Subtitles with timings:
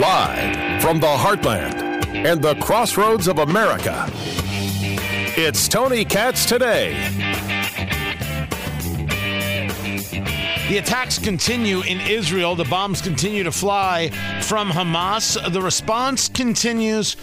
[0.00, 1.74] Live from the heartland
[2.14, 4.06] and the crossroads of America,
[5.36, 6.94] it's Tony Katz today.
[10.70, 12.56] The attacks continue in Israel.
[12.56, 14.08] The bombs continue to fly
[14.40, 15.52] from Hamas.
[15.52, 17.18] The response continues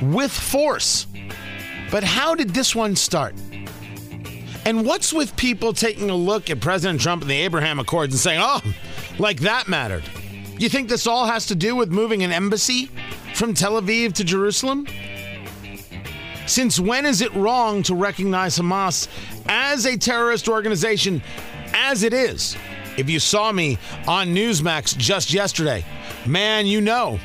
[0.00, 1.06] with force.
[1.90, 3.34] But how did this one start?
[4.64, 8.20] And what's with people taking a look at President Trump and the Abraham Accords and
[8.20, 8.62] saying, oh,
[9.18, 10.04] like that mattered?
[10.58, 12.90] You think this all has to do with moving an embassy
[13.34, 14.86] from Tel Aviv to Jerusalem?
[16.46, 19.08] Since when is it wrong to recognize Hamas
[19.48, 21.22] as a terrorist organization
[21.74, 22.56] as it is?
[22.96, 25.84] If you saw me on Newsmax just yesterday,
[26.26, 27.20] man, you know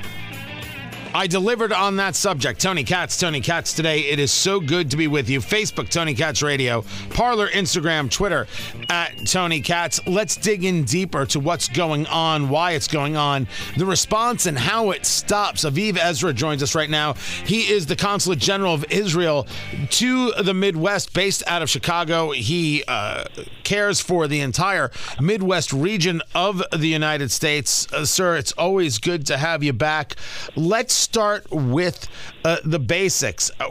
[1.16, 2.60] I delivered on that subject.
[2.60, 4.00] Tony Katz, Tony Katz today.
[4.00, 5.42] It is so good to be with you.
[5.42, 8.48] Facebook, Tony Katz Radio, Parler, Instagram, Twitter,
[8.90, 10.06] at Tony Katz.
[10.08, 14.58] Let's dig in deeper to what's going on, why it's going on, the response, and
[14.58, 15.66] how it stops.
[15.66, 17.14] Aviv Ezra joins us right now.
[17.46, 19.48] He is the Consulate General of Israel
[19.92, 22.32] to the Midwest, based out of Chicago.
[22.32, 23.26] He uh,
[23.64, 24.90] cares for the entire
[25.22, 27.92] Midwest region of the United States.
[27.94, 30.16] Uh, sir, it's always good to have you back.
[30.56, 32.08] Let's start with
[32.44, 33.52] uh, the basics.
[33.60, 33.70] Uh,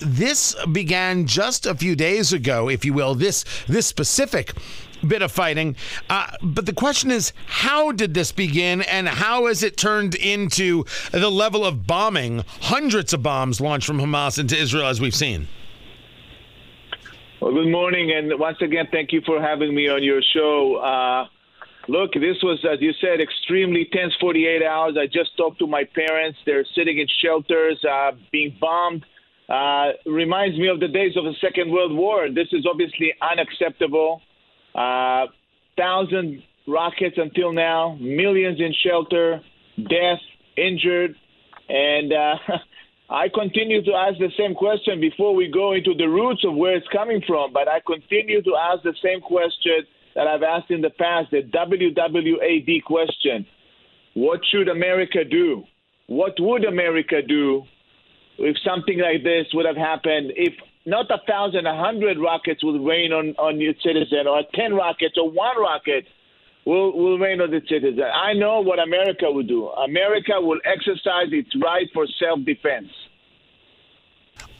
[0.00, 3.14] this began just a few days ago, if you will.
[3.14, 4.52] This this specific
[5.06, 5.76] bit of fighting.
[6.08, 10.84] Uh, but the question is, how did this begin, and how has it turned into
[11.12, 12.44] the level of bombing?
[12.62, 15.48] Hundreds of bombs launched from Hamas into Israel, as we've seen.
[17.40, 20.76] Well, good morning, and once again, thank you for having me on your show.
[20.76, 21.26] Uh,
[21.88, 24.96] Look, this was, as you said, extremely tense 48 hours.
[24.98, 26.38] I just talked to my parents.
[26.46, 29.04] They're sitting in shelters, uh, being bombed.
[29.48, 32.28] Uh, reminds me of the days of the Second World War.
[32.30, 34.22] This is obviously unacceptable.
[34.74, 35.26] Uh,
[35.76, 39.42] thousand rockets until now, millions in shelter,
[39.76, 40.20] death,
[40.56, 41.14] injured,
[41.68, 42.34] and uh,
[43.10, 46.74] I continue to ask the same question before we go into the roots of where
[46.74, 47.52] it's coming from.
[47.52, 49.84] But I continue to ask the same question
[50.14, 53.46] that I've asked in the past, the WWAD question.
[54.14, 55.64] What should America do?
[56.06, 57.62] What would America do
[58.38, 60.32] if something like this would have happened?
[60.36, 60.54] If
[60.86, 65.16] not a thousand, a hundred rockets would rain on, on your citizen, or 10 rockets,
[65.16, 66.04] or one rocket
[66.66, 68.04] will, will rain on the citizen.
[68.04, 69.68] I know what America would do.
[69.68, 72.88] America will exercise its right for self defense.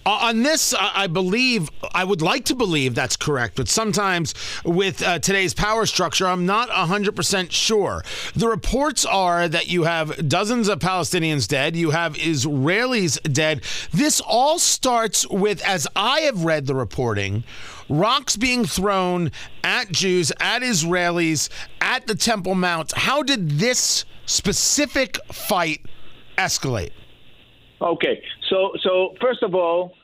[0.07, 5.03] Uh, on this, I believe, I would like to believe that's correct, but sometimes with
[5.03, 8.05] uh, today's power structure, I'm not 100% sure.
[8.35, 13.63] The reports are that you have dozens of Palestinians dead, you have Israelis dead.
[13.93, 17.43] This all starts with, as I have read the reporting,
[17.89, 19.31] rocks being thrown
[19.63, 21.49] at Jews, at Israelis,
[21.81, 22.93] at the Temple Mount.
[22.93, 25.81] How did this specific fight
[26.37, 26.93] escalate?
[27.81, 29.95] Okay, so so first of all,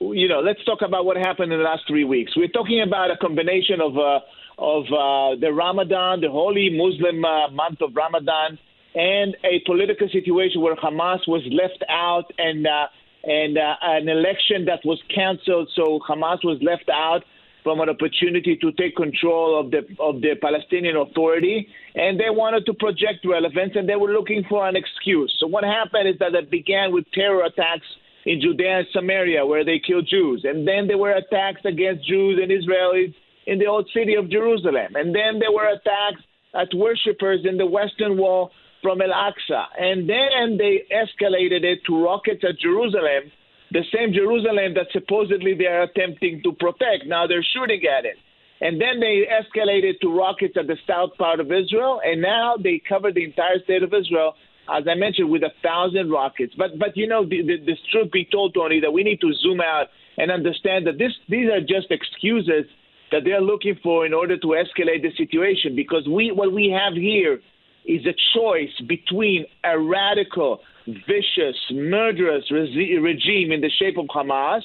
[0.00, 2.36] you know, let's talk about what happened in the last three weeks.
[2.36, 4.20] We're talking about a combination of uh,
[4.58, 8.58] of uh, the Ramadan, the holy Muslim uh, month of Ramadan,
[8.94, 12.86] and a political situation where Hamas was left out and uh,
[13.24, 15.70] and uh, an election that was canceled.
[15.74, 17.24] So Hamas was left out
[17.68, 22.64] from an opportunity to take control of the of the Palestinian Authority, and they wanted
[22.64, 25.30] to project relevance, and they were looking for an excuse.
[25.38, 27.88] So what happened is that it began with terror attacks
[28.24, 32.40] in Judea and Samaria, where they killed Jews, and then there were attacks against Jews
[32.42, 33.12] and Israelis
[33.46, 36.22] in the old city of Jerusalem, and then there were attacks
[36.54, 42.02] at worshippers in the Western Wall from Al Aqsa, and then they escalated it to
[42.02, 43.24] rockets at Jerusalem
[43.72, 47.06] the same Jerusalem that supposedly they are attempting to protect.
[47.06, 48.16] Now they're shooting at it.
[48.60, 52.82] And then they escalated to rockets at the south part of Israel, and now they
[52.88, 54.34] cover the entire state of Israel,
[54.68, 56.54] as I mentioned, with a thousand rockets.
[56.58, 59.32] But but you know, the, the, this truth be told, Tony, that we need to
[59.42, 59.86] zoom out
[60.16, 62.66] and understand that this these are just excuses
[63.12, 65.76] that they're looking for in order to escalate the situation.
[65.76, 67.40] Because we what we have here
[67.86, 70.60] is a choice between a radical
[71.06, 74.62] vicious, murderous re- regime in the shape of Hamas,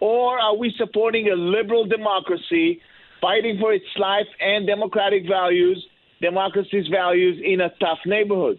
[0.00, 2.80] or are we supporting a liberal democracy
[3.20, 5.84] fighting for its life and democratic values,
[6.20, 8.58] democracy's values in a tough neighborhood?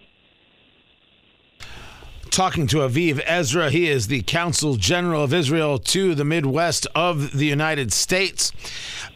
[2.35, 3.69] talking to Aviv Ezra.
[3.69, 8.51] He is the Consul General of Israel to the Midwest of the United States.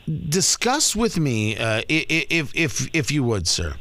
[0.07, 3.75] Discuss with me, uh, if, if, if you would, sir,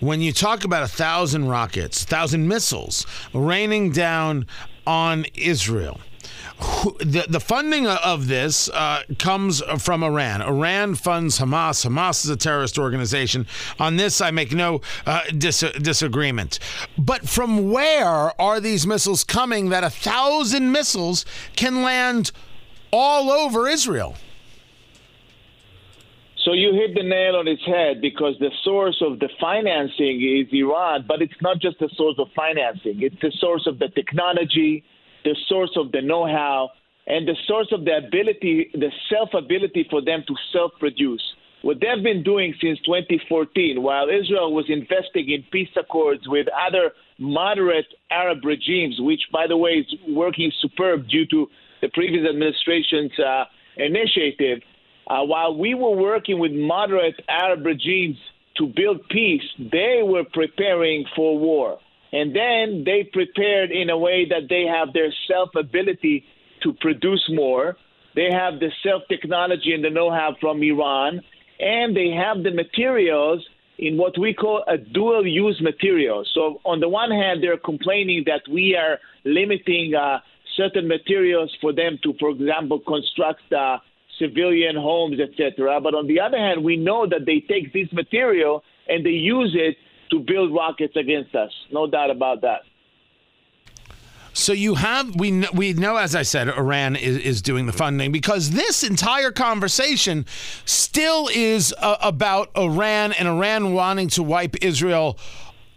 [0.00, 4.46] when you talk about a thousand rockets, thousand missiles raining down
[4.86, 6.00] on Israel,
[7.00, 10.42] the, the funding of this uh, comes from Iran.
[10.42, 11.86] Iran funds Hamas.
[11.86, 13.46] Hamas is a terrorist organization.
[13.78, 16.58] On this, I make no uh, dis- disagreement.
[16.96, 21.24] But from where are these missiles coming that a thousand missiles
[21.56, 22.30] can land
[22.92, 24.16] all over Israel?
[26.44, 30.52] So you hit the nail on its head because the source of the financing is
[30.52, 32.98] Iran, but it's not just the source of financing.
[33.00, 34.82] It's the source of the technology,
[35.24, 36.70] the source of the know-how,
[37.06, 41.22] and the source of the ability, the self-ability for them to self-produce.
[41.62, 46.90] What they've been doing since 2014, while Israel was investing in peace accords with other
[47.18, 51.46] moderate Arab regimes, which, by the way, is working superb due to
[51.80, 53.44] the previous administration's uh,
[53.76, 54.58] initiative,
[55.06, 58.16] uh, while we were working with moderate Arab regimes
[58.56, 61.78] to build peace, they were preparing for war.
[62.12, 66.24] And then they prepared in a way that they have their self ability
[66.62, 67.76] to produce more.
[68.14, 71.22] They have the self technology and the know how from Iran.
[71.58, 73.46] And they have the materials
[73.78, 76.24] in what we call a dual use material.
[76.34, 80.18] So, on the one hand, they're complaining that we are limiting uh,
[80.56, 83.78] certain materials for them to, for example, construct uh,
[84.22, 85.80] civilian homes, etc.
[85.80, 89.54] But on the other hand, we know that they take this material and they use
[89.58, 89.76] it
[90.10, 91.50] to build rockets against us.
[91.72, 92.60] No doubt about that.
[94.34, 97.72] So you have we know, we know as I said Iran is, is doing the
[97.72, 100.24] funding because this entire conversation
[100.64, 105.18] still is uh, about Iran and Iran wanting to wipe Israel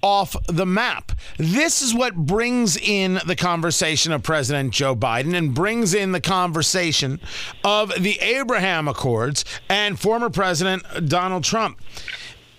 [0.05, 1.13] off the map.
[1.37, 6.21] This is what brings in the conversation of President Joe Biden and brings in the
[6.21, 7.19] conversation
[7.63, 11.81] of the Abraham Accords and former President Donald Trump.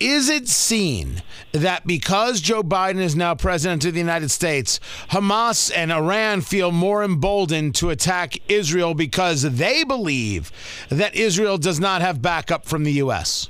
[0.00, 1.22] Is it seen
[1.52, 6.72] that because Joe Biden is now president of the United States, Hamas and Iran feel
[6.72, 10.50] more emboldened to attack Israel because they believe
[10.88, 13.48] that Israel does not have backup from the U.S.?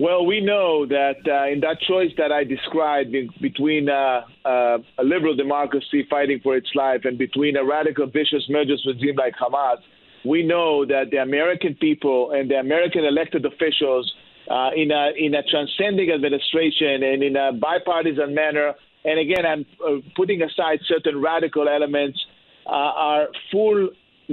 [0.00, 5.04] Well, we know that uh, in that choice that I described between uh, uh, a
[5.04, 9.76] liberal democracy fighting for its life and between a radical, vicious, murderous regime like Hamas,
[10.24, 14.12] we know that the American people and the American elected officials,
[14.50, 18.74] uh, in a in a transcending administration and in a bipartisan manner,
[19.04, 22.18] and again, I'm uh, putting aside certain radical elements,
[22.66, 23.90] uh, are full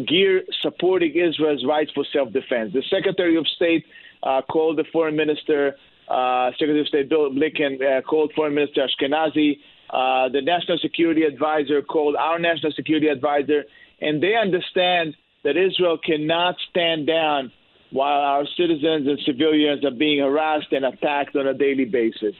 [0.07, 2.73] gear supporting Israel's rights for self-defense.
[2.73, 3.85] The Secretary of State
[4.23, 5.75] uh, called the Foreign Minister,
[6.07, 9.59] uh, Secretary of State Bill Blinken uh, called Foreign Minister Ashkenazi.
[9.91, 13.63] the National Security Advisor called our National Security Advisor,
[14.01, 17.51] and they understand that Israel cannot stand down
[17.91, 22.35] while our citizens and civilians are being harassed and attacked on a daily basis.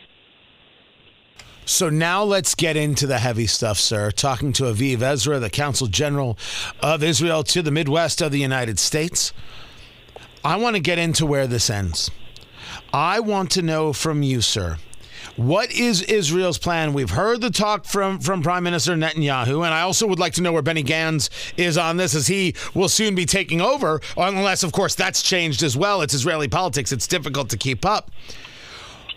[1.65, 4.09] So now let's get into the heavy stuff, sir.
[4.09, 6.37] Talking to Aviv Ezra, the Consul General
[6.81, 9.33] of Israel to the Midwest of the United States.
[10.43, 12.09] I want to get into where this ends.
[12.93, 14.77] I want to know from you, sir.
[15.35, 16.93] What is Israel's plan?
[16.93, 20.41] We've heard the talk from, from Prime Minister Netanyahu, and I also would like to
[20.41, 24.63] know where Benny Gantz is on this, as he will soon be taking over, unless,
[24.63, 26.01] of course, that's changed as well.
[26.01, 28.11] It's Israeli politics, it's difficult to keep up.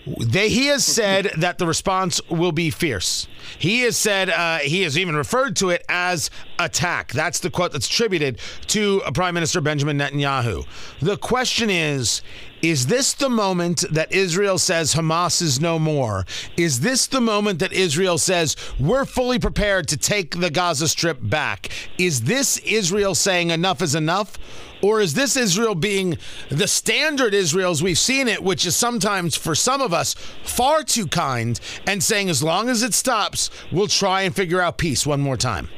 [0.07, 3.29] They, he has said that the response will be fierce.
[3.59, 7.13] He has said, uh, he has even referred to it as attack.
[7.13, 8.39] That's the quote that's attributed
[8.69, 10.67] to Prime Minister Benjamin Netanyahu.
[11.01, 12.23] The question is
[12.63, 16.25] is this the moment that Israel says Hamas is no more?
[16.57, 21.19] Is this the moment that Israel says we're fully prepared to take the Gaza Strip
[21.21, 21.71] back?
[21.99, 24.39] Is this Israel saying enough is enough?
[24.81, 26.19] Or is this Israel being
[26.51, 30.83] the standard Israel as we've seen it, which is sometimes for some of us far
[30.83, 35.07] too kind, and saying as long as it stops, we'll try and figure out peace
[35.07, 35.69] one more time?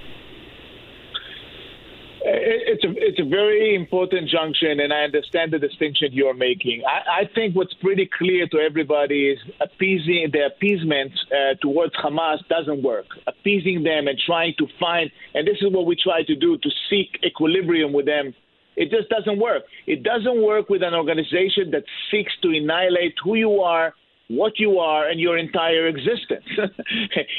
[3.06, 6.84] It's a very important junction, and I understand the distinction you're making.
[6.88, 12.38] I, I think what's pretty clear to everybody is appeasing the appeasement uh, towards Hamas
[12.48, 13.04] doesn't work.
[13.26, 16.70] Appeasing them and trying to find, and this is what we try to do to
[16.88, 18.32] seek equilibrium with them.
[18.74, 19.64] It just doesn't work.
[19.86, 23.92] It doesn't work with an organization that seeks to annihilate who you are
[24.28, 26.46] what you are and your entire existence.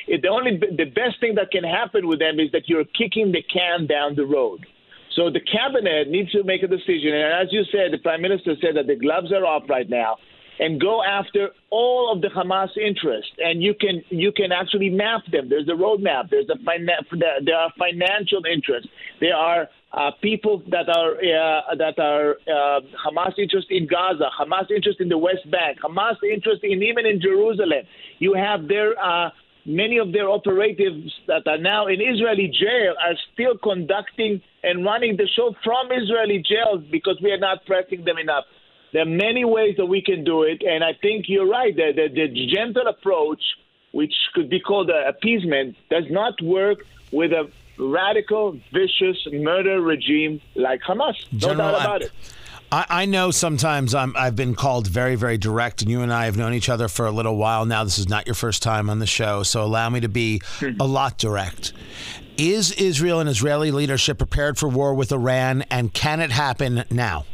[0.07, 3.41] the only the best thing that can happen with them is that you're kicking the
[3.41, 4.63] can down the road.
[5.15, 7.13] So the cabinet needs to make a decision.
[7.13, 10.17] And as you said, the prime minister said that the gloves are off right now
[10.59, 15.21] and go after all of the Hamas interests, and you can you can actually map
[15.31, 15.49] them.
[15.49, 16.29] There's a roadmap.
[16.29, 16.55] There's a
[17.43, 18.89] there are financial interests.
[19.19, 24.71] There are uh, people that are uh, that are uh, Hamas interest in Gaza, Hamas
[24.71, 27.83] interest in the West Bank, Hamas interest in even in Jerusalem.
[28.19, 29.31] You have their uh,
[29.65, 35.15] many of their operatives that are now in Israeli jail are still conducting and running
[35.15, 38.45] the show from Israeli jails because we are not pressing them enough.
[38.93, 41.75] There are many ways that we can do it, and I think you're right.
[41.75, 43.41] The, the, the gentle approach,
[43.91, 46.79] which could be called appeasement, does not work
[47.11, 51.15] with a radical, vicious murder regime like Hamas.
[51.31, 52.11] No doubt about it.
[52.71, 56.25] I, I know sometimes i have been called very, very direct, and you and I
[56.25, 57.83] have known each other for a little while now.
[57.83, 60.71] This is not your first time on the show, so allow me to be hmm.
[60.79, 61.73] a lot direct.
[62.37, 67.25] Is Israel and Israeli leadership prepared for war with Iran, and can it happen now?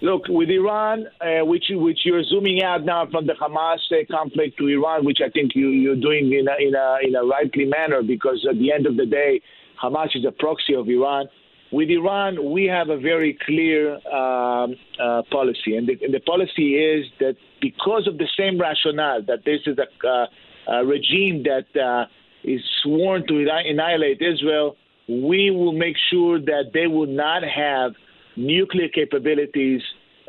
[0.00, 4.56] Look, with Iran, uh, which which you're zooming out now from the Hamas uh, conflict
[4.58, 7.64] to Iran, which I think you you're doing in a, in a in a rightly
[7.64, 9.40] manner, because at the end of the day,
[9.82, 11.26] Hamas is a proxy of Iran.
[11.72, 16.76] With Iran, we have a very clear um, uh, policy, and the, and the, policy
[16.76, 20.26] is that because of the same rationale that this is a, uh,
[20.68, 22.06] a regime that uh,
[22.54, 23.34] is sworn to
[23.70, 24.76] annihilate Israel,
[25.08, 27.92] we will make sure that they will not have
[28.36, 29.82] nuclear capabilities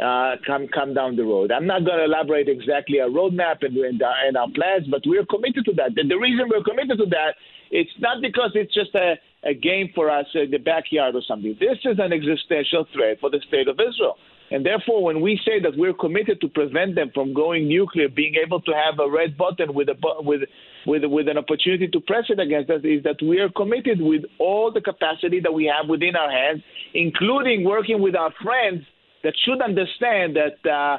[0.04, 1.52] uh, come come down the road.
[1.52, 5.02] I'm not going to elaborate exactly our roadmap and, and, our, and our plans, but
[5.06, 5.92] we're committed to that.
[5.98, 7.36] And the reason we're committed to that,
[7.70, 11.56] it's not because it's just a a game for us in the backyard or something.
[11.60, 14.18] This is an existential threat for the state of Israel.
[14.52, 18.36] And therefore, when we say that we're committed to prevent them from going nuclear, being
[18.44, 20.42] able to have a red button with a with
[20.86, 24.24] with with an opportunity to press it against us, is that we are committed with
[24.40, 26.64] all the capacity that we have within our hands,
[26.94, 28.84] including working with our friends
[29.24, 30.98] that should understand that uh,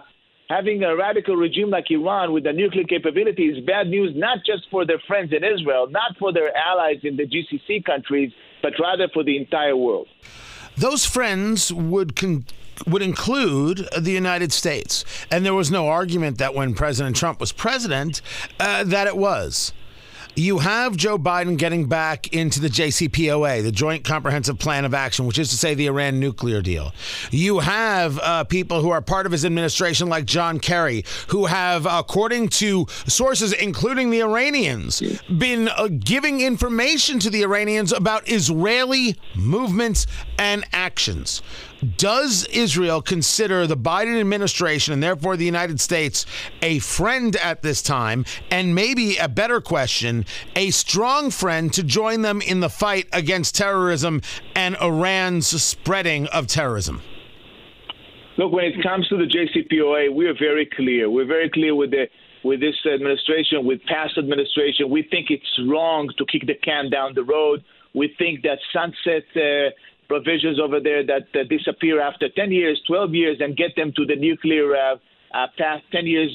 [0.48, 4.68] having a radical regime like Iran with a nuclear capability is bad news, not just
[4.70, 9.08] for their friends in Israel, not for their allies in the GCC countries, but rather
[9.14, 10.08] for the entire world.
[10.76, 12.44] Those friends would con-
[12.86, 17.52] would include the United States, and there was no argument that when President Trump was
[17.52, 18.22] president,
[18.58, 19.72] uh, that it was
[20.36, 25.26] you have Joe Biden getting back into the JCPOA, the Joint Comprehensive Plan of Action,
[25.26, 26.92] which is to say the Iran nuclear deal.
[27.30, 31.86] You have uh, people who are part of his administration, like John Kerry, who have,
[31.86, 35.02] according to sources, including the Iranians,
[35.36, 40.06] been uh, giving information to the Iranians about Israeli movements
[40.38, 41.42] and actions.
[41.96, 46.26] Does Israel consider the Biden administration and therefore the United States
[46.60, 48.26] a friend at this time?
[48.50, 53.54] And maybe a better question, a strong friend to join them in the fight against
[53.54, 54.20] terrorism
[54.54, 57.00] and Iran's spreading of terrorism?
[58.36, 61.10] Look, when it comes to the JCPOA, we are very clear.
[61.10, 62.08] We're very clear with the
[62.42, 64.88] with this administration, with past administration.
[64.88, 67.62] We think it's wrong to kick the can down the road.
[67.94, 69.70] We think that sunset uh,
[70.10, 74.16] provisions over there that disappear after 10 years, 12 years, and get them to the
[74.16, 74.96] nuclear uh,
[75.32, 76.30] uh, path 10 years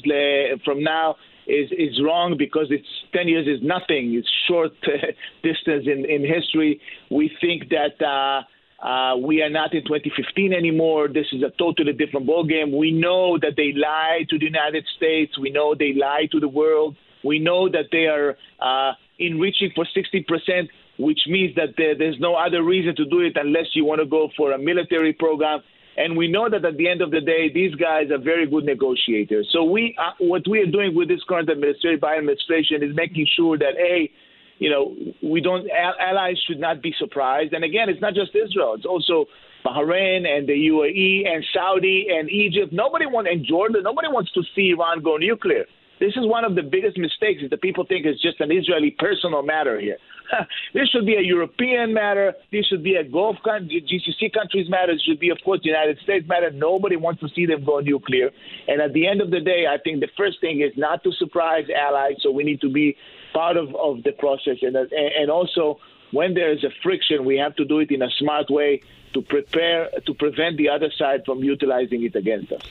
[0.64, 1.16] from now
[1.46, 4.14] is is wrong because it's 10 years is nothing.
[4.18, 4.72] It's short
[5.42, 6.80] distance in, in history.
[7.10, 8.40] We think that uh,
[8.82, 11.08] uh, we are not in 2015 anymore.
[11.08, 12.76] This is a totally different ballgame.
[12.76, 15.38] We know that they lie to the United States.
[15.38, 16.96] We know they lie to the world.
[17.22, 22.18] We know that they are uh, enriching for 60 percent which means that there, there's
[22.18, 25.60] no other reason to do it unless you want to go for a military program.
[25.96, 28.64] And we know that at the end of the day, these guys are very good
[28.64, 29.48] negotiators.
[29.50, 33.26] So we, uh, what we are doing with this current administration, Biden administration, is making
[33.34, 34.10] sure that a,
[34.58, 37.54] you know, we don't allies should not be surprised.
[37.54, 39.26] And again, it's not just Israel; it's also
[39.64, 42.72] Bahrain and the UAE and Saudi and Egypt.
[42.72, 43.82] Nobody wants and Jordan.
[43.82, 45.64] Nobody wants to see Iran go nuclear.
[45.98, 48.90] This is one of the biggest mistakes is that people think it's just an Israeli
[48.98, 49.96] personal matter here.
[50.74, 52.34] this should be a European matter.
[52.52, 54.92] This should be a Gulf country, GCC countries matter.
[54.92, 56.50] It should be, of course, the United States matter.
[56.50, 58.30] Nobody wants to see them go nuclear.
[58.68, 61.12] And at the end of the day, I think the first thing is not to
[61.12, 62.16] surprise allies.
[62.20, 62.96] So we need to be
[63.32, 64.58] part of, of the process.
[64.62, 65.78] And, uh, and also,
[66.12, 68.82] when there is a friction, we have to do it in a smart way
[69.14, 72.62] to prepare to prevent the other side from utilizing it against us.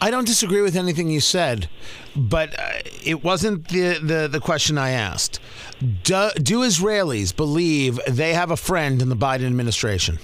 [0.00, 1.68] I don't disagree with anything you said,
[2.14, 2.70] but uh,
[3.04, 5.40] it wasn't the, the, the question I asked.
[6.04, 10.18] Do, do Israelis believe they have a friend in the Biden administration?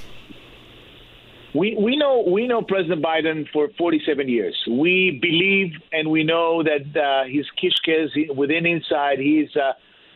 [1.54, 4.57] We, we know we know President Biden for 47 years.
[4.69, 9.73] We believe and we know that uh, his kishkes within inside he's uh,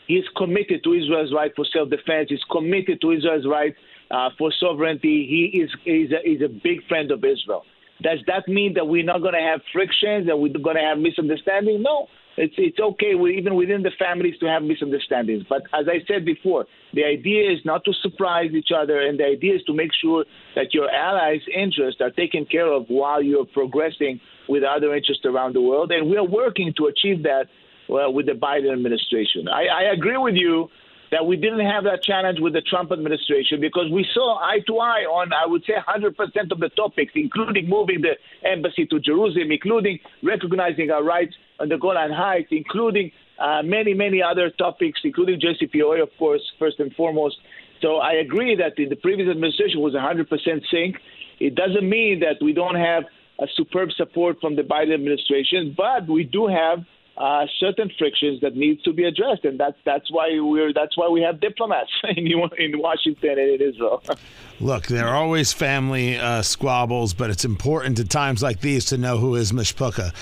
[0.09, 2.31] he's committed to Israel's right for self-defense.
[2.31, 3.73] He's committed to Israel's right
[4.11, 5.27] uh, for sovereignty.
[5.29, 7.65] He is is a, is a big friend of Israel.
[8.02, 10.99] Does that mean that we're not going to have frictions, that we're going to have
[10.99, 11.83] misunderstandings?
[11.83, 12.07] No.
[12.40, 15.43] It's, it's okay, we, even within the families, to have misunderstandings.
[15.49, 19.25] But as I said before, the idea is not to surprise each other, and the
[19.25, 20.25] idea is to make sure
[20.55, 25.57] that your allies' interests are taken care of while you're progressing with other interests around
[25.57, 25.90] the world.
[25.90, 27.47] And we're working to achieve that
[27.88, 29.49] well, with the Biden administration.
[29.49, 30.69] I, I agree with you
[31.11, 34.79] that we didn't have that challenge with the Trump administration because we saw eye to
[34.79, 39.50] eye on, I would say, 100% of the topics, including moving the embassy to Jerusalem,
[39.50, 45.41] including recognizing our rights on the Golan Heights, including uh, many, many other topics, including
[45.41, 47.37] JCPOA, of course, first and foremost.
[47.81, 50.27] So I agree that the, the previous administration was 100%
[50.71, 50.97] sync.
[51.38, 53.05] It doesn't mean that we don't have
[53.38, 56.81] a superb support from the Biden administration, but we do have
[57.18, 61.08] uh, certain frictions that needs to be addressed, and that's that's why we're that's why
[61.08, 62.26] we have diplomats in
[62.58, 64.02] in Washington and in Israel.
[64.60, 68.98] Look, there are always family uh, squabbles, but it's important at times like these to
[68.98, 70.12] know who is Mishpucha.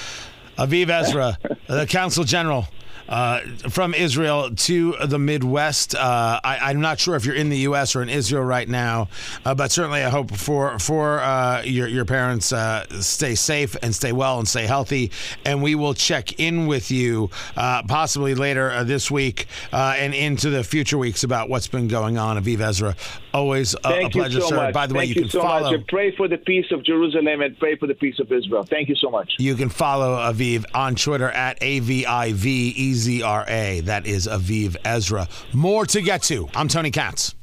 [0.59, 2.67] Aviv Ezra, the Consul General
[3.09, 5.95] uh, from Israel to the Midwest.
[5.95, 7.95] Uh, I, am not sure if you're in the U.S.
[7.95, 9.09] or in Israel right now,
[9.45, 13.95] uh, but certainly I hope for for uh, your your parents uh, stay safe and
[13.95, 15.11] stay well and stay healthy.
[15.45, 20.99] And we will check in with you possibly later this week and into the future
[20.99, 22.43] weeks about what's been going on.
[22.43, 22.97] Aviv Ezra,
[23.33, 24.57] always a, a pleasure, so sir.
[24.57, 24.75] Much.
[24.75, 25.77] By the Thank way, you, you can so follow.
[25.77, 25.87] Much.
[25.89, 28.65] pray for the peace of Jerusalem and pray for the peace of Israel.
[28.65, 29.35] Thank you so much.
[29.39, 32.96] You can follow Aviv on Twitter at aviv.
[32.97, 33.81] E Z R A.
[33.81, 35.29] That is Aviv Ezra.
[35.53, 36.49] More to get to.
[36.55, 37.35] I'm Tony Katz.